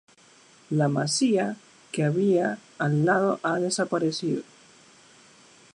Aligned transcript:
La 0.71 0.87
masía 0.87 1.57
que 1.91 2.03
había 2.03 2.57
al 2.79 3.05
lado 3.05 3.39
ha 3.43 3.59
desaparecido. 3.59 4.41